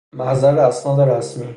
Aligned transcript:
محضر 0.17 0.59
اسناد 0.59 0.99
رسمی 1.09 1.47